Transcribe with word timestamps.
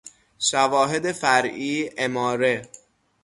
شواهد 0.39 1.11
فرعی، 1.11 1.89
اماره 1.97 2.69